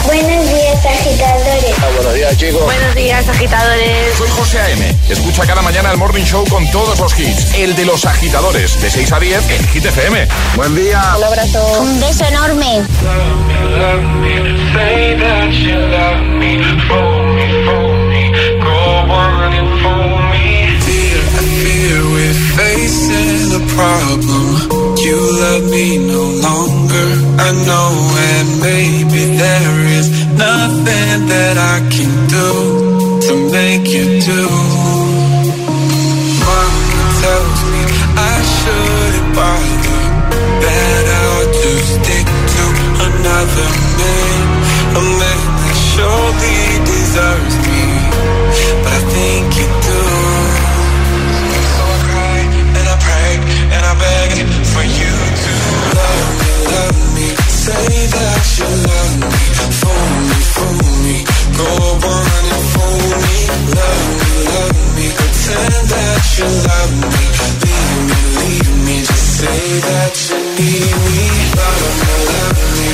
[0.07, 1.42] Buenos días, agitadores.
[1.95, 2.65] Buenos días, chicos.
[2.65, 4.17] Buenos días, agitadores.
[4.17, 4.97] Soy José A.M.
[5.09, 7.55] Escucha cada mañana el Morning Show con todos los hits.
[7.55, 10.29] El de los agitadores, de 6 a 10 en Hit FM.
[10.57, 11.15] Buen día.
[11.19, 11.81] Un abrazo.
[11.81, 12.83] Un beso enorme.
[14.73, 16.57] Say that you love me,
[16.89, 20.81] fool me, fool me, go on and fool me.
[20.81, 24.97] Fear, I fear we're facing a problem.
[24.97, 27.91] You love me no longer, I know,
[28.33, 32.51] and maybe there is nothing that I can do
[33.27, 34.43] to make you do.
[36.43, 37.83] Mama tells me
[38.33, 40.01] I shouldn't bother,
[40.65, 42.65] that I'll just stick to
[43.09, 43.71] another
[44.01, 44.43] man,
[44.99, 47.85] a man that surely deserves me,
[48.83, 50.03] but I think you do.
[51.75, 52.39] So I cry
[52.79, 53.33] and I pray
[53.75, 54.31] and I beg
[54.75, 55.15] for you
[55.45, 55.53] to
[55.99, 57.29] love me, love me,
[57.63, 57.87] say
[58.17, 58.72] that you
[63.77, 67.25] love me, love me, pretend that you love me,
[67.63, 71.21] leave me, leave me, just say that you need me,
[71.59, 72.89] love me, love me.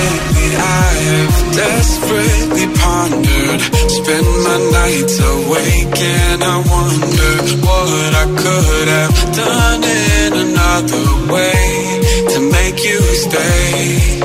[0.00, 3.60] Lately I have desperately pondered
[3.90, 7.32] Spend my nights awake and I wonder
[7.66, 12.00] What I could have done in another way
[12.32, 14.20] To make you stay.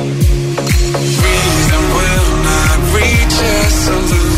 [1.26, 4.35] Reason will not reach a solution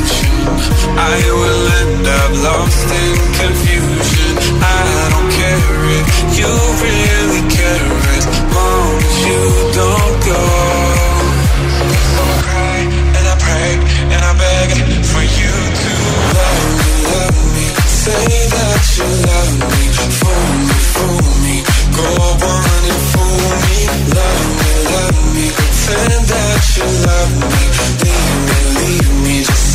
[0.98, 4.32] I will end up lost in confusion.
[4.62, 4.84] I
[5.14, 6.08] don't care if
[6.38, 6.52] you
[6.86, 7.90] really care.
[8.18, 8.26] As
[8.56, 9.44] long as you
[9.80, 10.44] don't go.
[12.14, 12.80] So I cry
[13.18, 13.72] and I pray
[14.14, 14.70] and I beg
[15.12, 15.92] for you to
[16.38, 17.66] love me, love me.
[18.04, 19.67] Say that you love me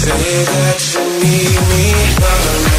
[0.02, 2.71] say that you need me Love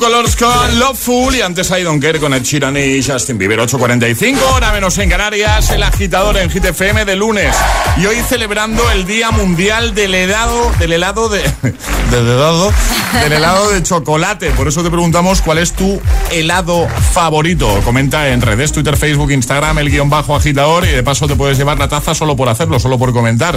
[0.00, 4.38] Colors con Loveful y antes hay Don Kerr con el Sheeran y Justin Bieber 8.45,
[4.54, 7.54] hora menos en Canarias, el agitador en Hit FM de lunes.
[7.98, 11.42] Y hoy celebrando el Día Mundial del helado, del helado de...
[12.10, 12.72] del helado,
[13.22, 14.50] del helado de chocolate.
[14.52, 17.68] Por eso te preguntamos cuál es tu helado favorito.
[17.84, 21.58] Comenta en redes, Twitter, Facebook, Instagram, el guion bajo agitador y de paso te puedes
[21.58, 23.56] llevar la taza solo por hacerlo, solo por comentar.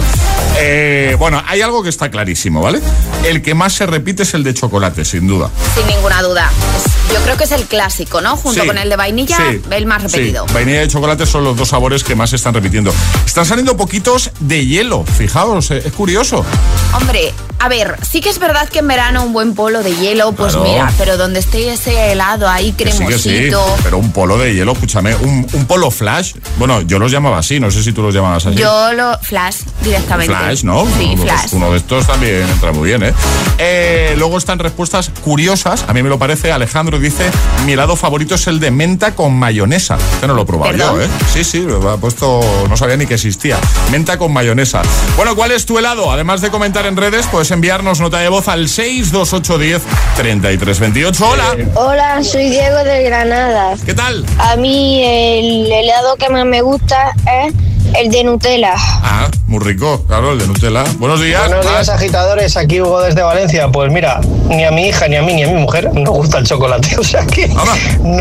[0.58, 2.80] Eh, bueno, hay algo que está clarísimo, ¿vale?
[3.24, 5.50] El que más se repite es el de chocolate, sin duda.
[5.74, 6.33] Sin ninguna duda.
[6.42, 8.36] Es- yo creo que es el clásico, ¿no?
[8.36, 8.66] Junto Sí.
[8.66, 9.60] con el de vainilla, Sí.
[9.70, 10.46] el más repetido.
[10.48, 12.92] Sí, vainilla y chocolate son los dos sabores que más se están repitiendo.
[13.26, 16.44] Están saliendo poquitos de hielo, fijaos, eh, es curioso.
[16.92, 20.32] Hombre, a ver, sí que es verdad que en verano un buen polo de hielo,
[20.32, 20.68] pues Claro.
[20.70, 23.64] mira, pero donde esté ese helado ahí Que sí, cremosito.
[23.64, 26.34] que sí, pero un polo de hielo, escúchame, un, un polo flash.
[26.58, 28.56] Bueno, yo los llamaba así, no sé si tú los llamabas así.
[28.56, 30.34] Yo lo flash directamente.
[30.34, 30.86] Flash, ¿no?
[30.98, 31.48] Sí, Uno- flash.
[31.52, 33.14] Uno de estos también entra muy bien, ¿eh?
[33.58, 36.52] Eh, Luego están respuestas curiosas, a mí me lo parece.
[36.52, 37.30] Alejandro dice,
[37.66, 39.98] mi helado favorito es el de menta con mayonesa.
[40.22, 40.96] Que no lo he probado ¿Perdón?
[40.96, 41.08] yo, ¿eh?
[41.30, 43.58] Sí, sí, lo ha puesto, no sabía ni que existía.
[43.90, 44.80] Menta con mayonesa.
[45.16, 46.10] Bueno, ¿cuál es tu helado?
[46.10, 49.82] Además de comentar en redes, puedes enviarnos nota de voz al 62810
[50.16, 51.28] 3328.
[51.28, 51.56] Hola.
[51.74, 53.74] Hola, soy Diego de Granada.
[53.84, 54.24] ¿Qué tal?
[54.38, 57.12] A mí el helado que más me gusta
[57.44, 57.52] es
[57.96, 58.74] el de Nutella.
[58.76, 60.84] Ah, muy rico, claro, el de Nutella.
[60.98, 61.46] Buenos días.
[61.46, 62.56] Buenos días, agitadores.
[62.56, 63.68] Aquí Hugo desde Valencia.
[63.68, 66.38] Pues mira, ni a mi hija, ni a mí, ni a mi mujer nos gusta
[66.38, 66.96] el chocolate.
[67.04, 67.50] O sea que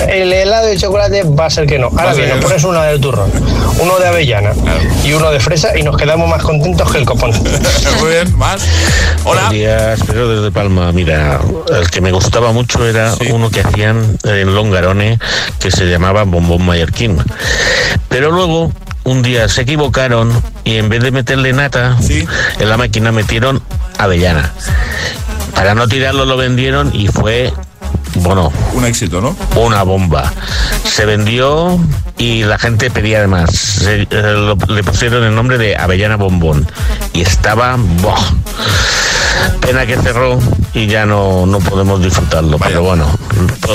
[0.09, 1.87] el helado de chocolate va a ser que no.
[1.87, 2.43] Ahora bien, nos no.
[2.43, 3.31] pones uno de turrón,
[3.79, 4.51] uno de avellana
[5.05, 7.31] y uno de fresa y nos quedamos más contentos que el copón.
[7.99, 8.61] Muy bien, más.
[9.23, 10.91] Buenos días, pero desde Palma.
[10.91, 11.39] Mira,
[11.73, 15.17] el que me gustaba mucho era uno que hacían en Longarone
[15.59, 17.17] que se llamaba Bombón Mallorquín.
[18.09, 18.71] Pero luego,
[19.03, 20.31] un día se equivocaron
[20.63, 21.97] y en vez de meterle nata,
[22.59, 23.61] en la máquina metieron
[23.97, 24.51] avellana.
[25.55, 27.53] Para no tirarlo lo vendieron y fue
[28.15, 29.35] bueno, un éxito, ¿no?
[29.55, 30.31] Una bomba.
[30.85, 31.79] Se vendió
[32.17, 33.81] y la gente pedía además.
[33.87, 34.07] Eh,
[34.67, 36.67] le pusieron el nombre de Avellana Bombón
[37.13, 37.75] y estaba.
[37.77, 38.15] ¡boh!
[39.61, 40.39] Pena que cerró
[40.73, 43.05] y ya no, no podemos disfrutarlo, pero bueno,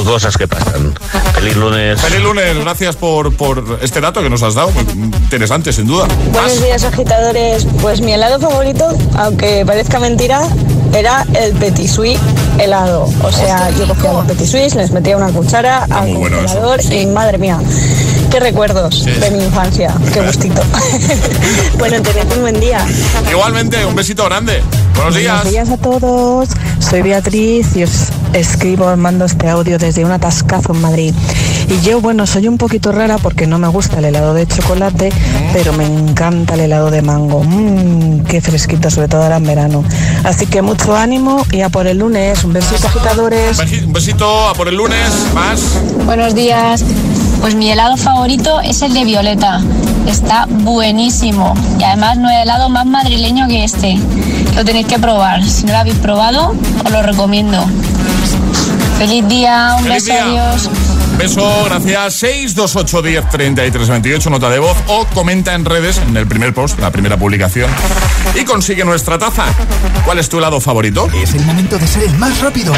[0.04, 0.94] cosas que pasan.
[1.34, 2.00] Feliz lunes.
[2.00, 6.06] Feliz lunes, gracias por, por este dato que nos has dado, interesante sin duda.
[6.32, 10.42] Buenos días agitadores, pues mi helado favorito, aunque parezca mentira,
[10.92, 12.20] era el petit suisse
[12.58, 13.08] helado.
[13.22, 17.38] O sea, yo cogía los petit suisse, les metía una cuchara al congelador y madre
[17.38, 17.58] mía,
[18.30, 20.60] qué recuerdos de mi infancia, qué gustito.
[21.78, 22.84] bueno, tened un buen día.
[23.30, 24.62] Igualmente, un besito grande.
[24.94, 25.34] Buenos días.
[25.34, 26.48] Buenos días a todos.
[26.80, 31.14] Soy Beatriz y os escribo, mando este audio desde un atascazo en Madrid.
[31.68, 35.10] Y yo, bueno, soy un poquito rara porque no me gusta el helado de chocolate,
[35.52, 37.44] pero me encanta el helado de mango.
[37.44, 39.84] Mmm, qué fresquito, sobre todo ahora en verano.
[40.24, 42.44] Así que mucho ánimo y a por el lunes.
[42.48, 43.58] Un besito, agitadores.
[43.84, 45.10] Un besito, a por el lunes.
[45.34, 45.60] Más.
[46.06, 46.82] Buenos días.
[47.42, 49.60] Pues mi helado favorito es el de Violeta.
[50.06, 51.52] Está buenísimo.
[51.78, 53.98] Y además no hay helado más madrileño que este.
[54.56, 55.44] Lo tenéis que probar.
[55.44, 56.54] Si no lo habéis probado,
[56.86, 57.62] os lo recomiendo.
[58.96, 60.70] Feliz día, un beso, adiós.
[61.18, 62.14] Beso, gracias.
[62.14, 66.78] 628 10 33 28, nota de voz o comenta en redes en el primer post,
[66.78, 67.70] la primera publicación
[68.40, 69.46] y consigue nuestra taza.
[70.04, 71.08] ¿Cuál es tu helado favorito?
[71.20, 72.72] Es el momento de ser el más rápido.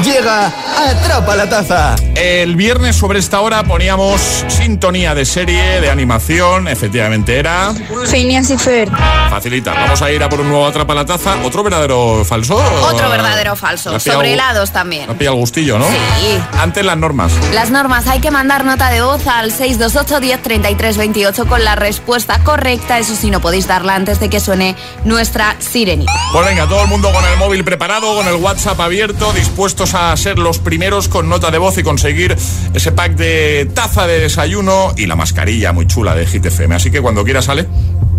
[0.00, 1.94] Llega Atrapa la Taza.
[2.16, 7.72] El viernes sobre esta hora poníamos sintonía de serie, de animación, efectivamente era...
[8.10, 8.90] Phineas y Fer.
[9.30, 11.36] Facilita, vamos a ir a por un nuevo Atrapa la Taza.
[11.44, 12.56] ¿Otro verdadero falso?
[12.56, 15.08] Otro verdadero falso, sobre helados también.
[15.10, 15.86] Ha pillado el gustillo, ¿no?
[15.86, 16.38] Sí.
[16.58, 17.32] Antes las normas.
[17.52, 21.76] Las normas, hay que mandar nota de voz al 628 10 33 28 con la
[21.76, 24.74] respuesta correcta, eso sí, no podéis darla antes de que suene
[25.04, 26.12] nuestra sirenita.
[26.32, 30.16] Pues venga, todo el mundo con el móvil preparado, con el WhatsApp abierto, dispuesto a
[30.16, 32.36] ser los primeros con nota de voz y conseguir
[32.72, 36.76] ese pack de taza de desayuno y la mascarilla muy chula de GTFM.
[36.76, 37.66] Así que cuando quiera sale.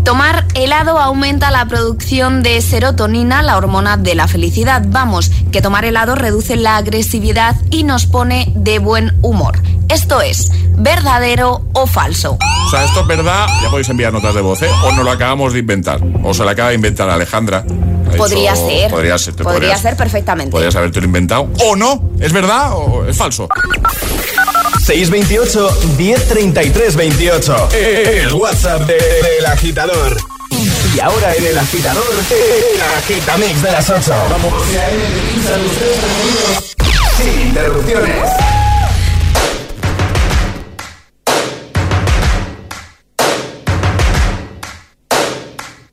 [0.04, 4.84] Tomar helado aumenta la producción de serotonina, la hormona de la felicidad.
[4.86, 9.62] Vamos, que tomar helado reduce la agresividad y nos pone de buen humor.
[9.88, 12.38] Esto es verdadero o falso.
[12.68, 14.70] O sea, esto es verdad, ya podéis enviar notas de voz, ¿eh?
[14.84, 17.64] O no lo acabamos de inventar, o se la acaba de inventar Alejandra.
[18.18, 18.92] Podría ser.
[18.92, 19.36] Podría ser.
[19.36, 20.52] Podría ser perfectamente.
[20.52, 21.50] Podrías haberte lo inventado.
[21.66, 22.12] O no.
[22.20, 23.48] ¿Es verdad o es falso?
[24.86, 27.70] 628 1033 28.
[27.74, 30.18] El WhatsApp del agitador.
[30.96, 34.14] Y ahora en el agitador, el agitamix de las 8.
[34.30, 34.54] Vamos.
[37.18, 38.30] Sin interrupciones.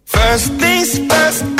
[0.06, 1.59] First things first,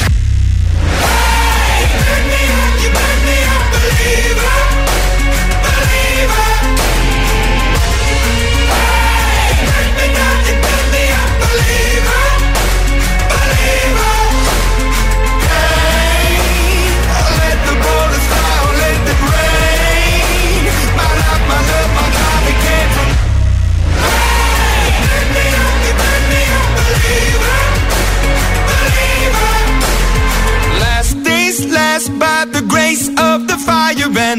[4.03, 4.70] A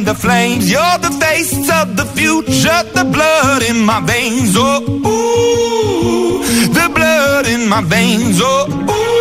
[0.04, 0.70] the flames.
[0.70, 4.54] You're the face of the future, the blood in my veins.
[4.56, 6.42] Oh, ooh,
[6.78, 8.40] the blood in my veins.
[8.40, 9.11] Oh, ooh.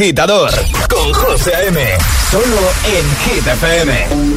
[0.00, 0.50] agitador
[0.88, 1.98] con José M.
[2.30, 4.29] Solo en Hit FM.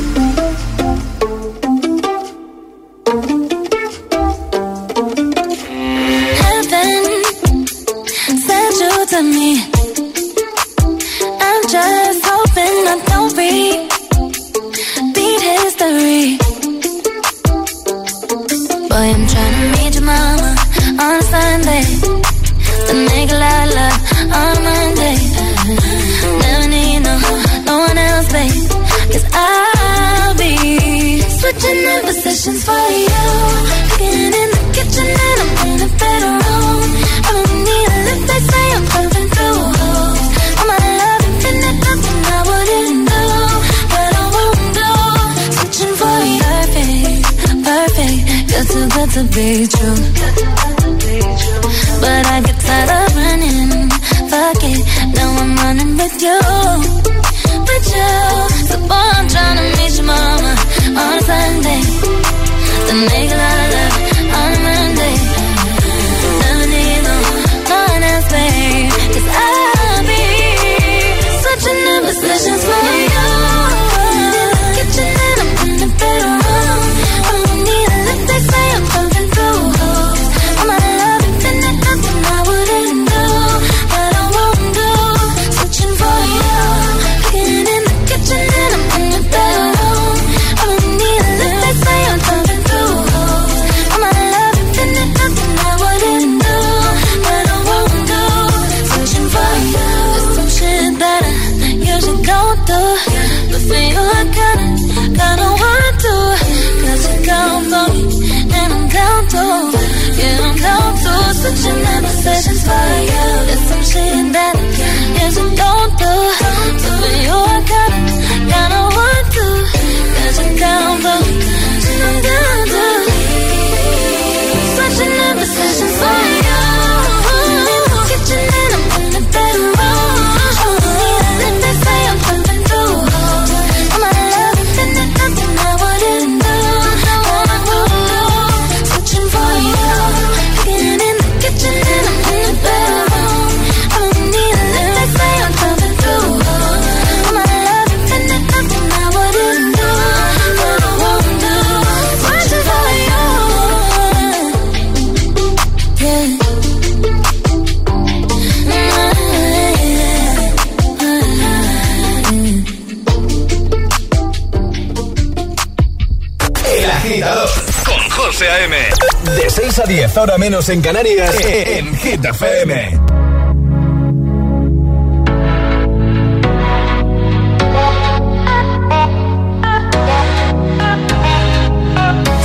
[170.23, 172.91] Hora menos en Canarias, e, e, en Hit FM.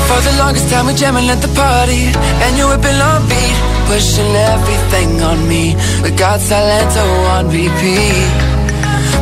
[0.08, 2.10] For the longest time, we're jamming at the party,
[2.42, 3.56] and you were on beat,
[3.86, 5.76] pushing everything on me.
[6.02, 8.47] We got Salento oh, on repeat.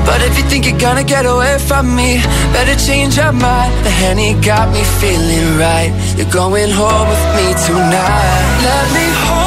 [0.06, 2.22] But if you think you're gonna get away from me,
[2.54, 3.72] better change your mind.
[3.84, 5.90] The honey got me feeling right.
[6.16, 8.44] You're going home with me tonight.
[8.68, 9.45] Let me hold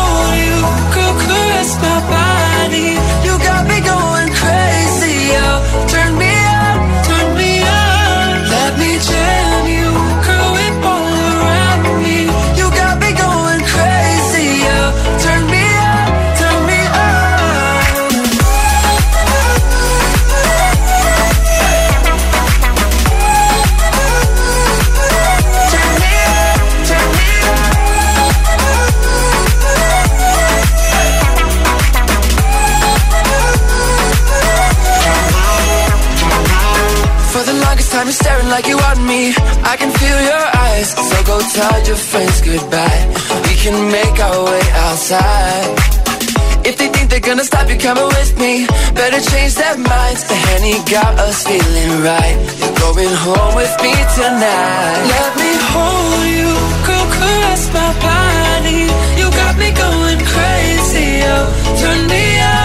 [38.00, 39.22] time you're staring like you want me.
[39.72, 40.90] I can feel your eyes.
[41.10, 43.02] So go tell your friends goodbye.
[43.48, 45.70] We can make our way outside.
[46.70, 50.22] If they think they're gonna stop you coming with me, better change their minds.
[50.30, 52.38] The Henny got us feeling right.
[52.60, 55.02] You're going home with me tonight.
[55.16, 56.52] Let me hold you,
[56.88, 58.82] girl, caress my body.
[59.20, 61.46] You got me going crazy, oh.
[61.82, 62.24] Turn me
[62.54, 62.59] on,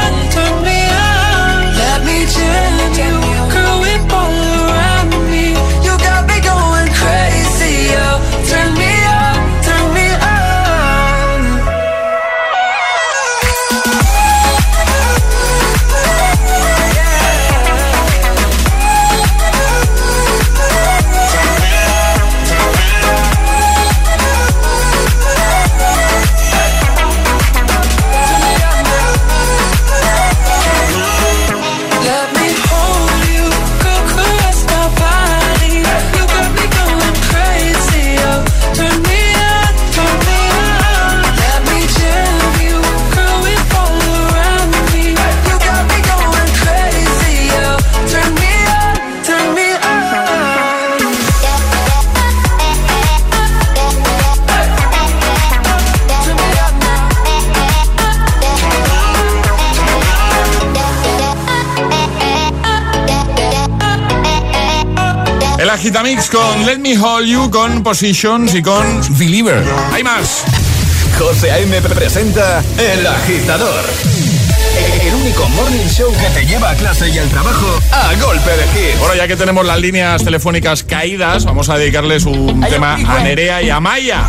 [65.85, 69.63] Agitamix con Let Me Hold You, con Positions y con Believer.
[69.93, 70.43] Hay más.
[71.19, 71.79] José A.M.
[71.83, 73.85] presenta El Agitador.
[75.03, 78.63] El único morning show que te lleva a clase y al trabajo a golpe de
[78.69, 78.99] hit.
[78.99, 83.61] Bueno, ya que tenemos las líneas telefónicas caídas, vamos a dedicarles un tema a Nerea
[83.61, 84.23] y a Maya.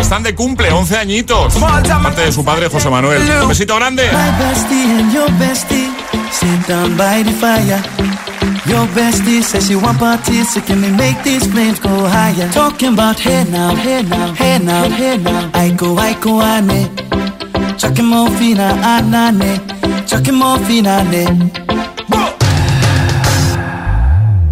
[0.00, 1.54] Están de cumple, 11 añitos.
[2.02, 3.22] Parte de su padre, José Manuel.
[3.42, 4.10] Un besito grande.
[8.68, 12.50] Your bestie says she want parties, so can we make these flames go higher?
[12.50, 15.50] Talking about hey now, hey now, hey now, hey now.
[15.54, 16.90] I go, I go, ane.
[17.78, 19.60] Chucking more fina, anane.
[20.08, 21.24] Chucking more fina, ne.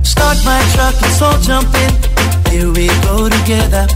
[0.05, 1.93] Start my truck, let's all jump in.
[2.53, 3.89] Here we go together.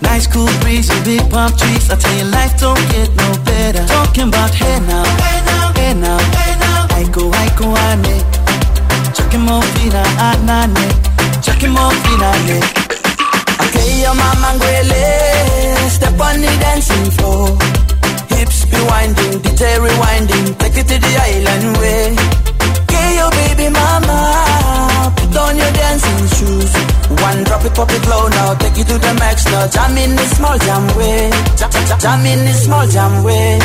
[0.00, 1.90] Nice cool breeze and big palm trees.
[1.90, 3.84] I tell you, life don't get no better.
[3.86, 6.86] Talking about hey now, hey now, hey now, hey now.
[6.96, 8.33] I go, I go, ane.
[9.44, 10.86] More fina, anane.
[11.42, 12.58] Chucking more fina, ne.
[13.62, 15.90] Okay, your mama ngwele.
[15.90, 17.48] Step on the dancing floor.
[18.30, 20.56] Hips be winding, DJ rewinding.
[20.58, 22.16] Take it to the island way.
[22.82, 25.12] Okay, your baby mama.
[25.16, 26.72] Put on your dancing shoes.
[27.20, 28.54] One drop it, pop it low now.
[28.54, 29.66] Take it to the max now.
[29.66, 31.30] Jam in the small jam way.
[31.58, 33.58] Jam, jam, jam in the small jam way.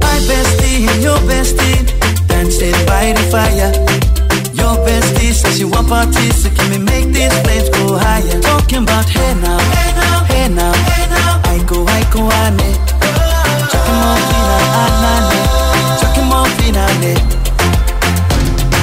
[0.00, 4.03] My bestie your bestie dancing by the fire.
[4.64, 8.40] Your bestie says she want parties, so can we make these flames go higher?
[8.40, 11.52] Talking about hey now, hey now, hey now, hey now.
[11.52, 12.72] I go, I go, ane.
[13.68, 15.38] Chucking more fina, anane.
[16.00, 17.14] Chucking more fina, ane.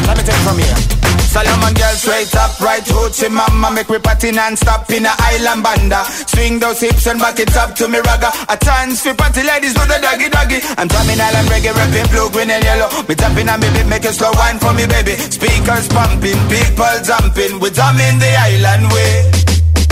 [0.05, 1.01] Let me take it from here.
[1.32, 6.03] Solomon girl straight up, right hoochie mama Make me party non-stop in a island banda.
[6.28, 8.30] Swing those hips and back it up to me ragga.
[8.51, 10.59] A chance for party ladies do the doggy doggy.
[10.78, 12.89] I'm drumming island reggae, rapping blue, green and yellow.
[13.07, 15.16] Me tapping on me beat, slow wine for me baby.
[15.18, 17.59] Speakers pumping, people jumping.
[17.59, 19.32] We drumming the island way.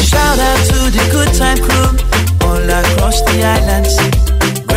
[0.03, 1.89] Shout out to the good time crew
[2.47, 4.28] all across the islands.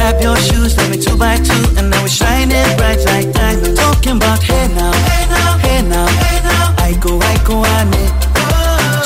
[0.03, 3.78] Grab your shoes, let me two by two, and now we're shining bright like diamonds.
[3.78, 6.74] Talking about hey now, hey now, hey now, hey now.
[6.82, 8.11] I go, I go, ane.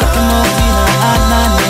[0.01, 1.69] Chucking more fina, anane.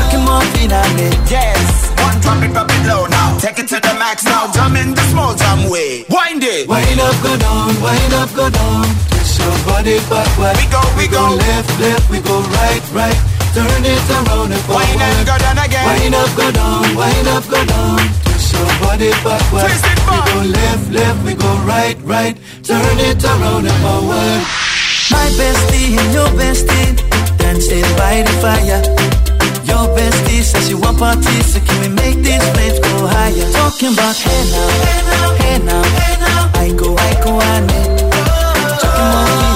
[0.00, 0.80] Chucking more fina.
[1.28, 4.76] Yes, one drop it, drop it low now Take it to the max now, jump
[4.76, 8.84] in the small jam way Wind it Wind up, go down, wind up, go down.
[9.12, 10.56] Twist your body backward.
[10.56, 11.36] We go, we go.
[11.36, 13.33] left, left, we go right, right.
[13.54, 14.82] Turn it around and forward.
[14.82, 15.86] Wind up, go down again.
[15.86, 17.98] Wind up, go down, wind up, go down.
[18.26, 19.70] Twist your body backward.
[19.70, 20.26] Twist it back.
[20.26, 22.34] we go left, left, we go right, right.
[22.66, 24.42] Turn it around and forward.
[25.14, 26.98] My bestie and your bestie
[27.38, 28.82] dancing by the fire.
[29.70, 33.46] Your bestie says she want parties, so can we make these flames go higher?
[33.52, 36.50] Talking about hey now, hey now, hey now, hey now.
[36.58, 37.90] I go, I go, I need.
[38.82, 39.53] Chucking more